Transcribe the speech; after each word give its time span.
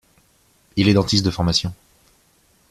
Il 0.77 0.87
est 0.89 0.95
dentiste 0.95 1.23
de 1.23 1.29
formation. 1.29 1.71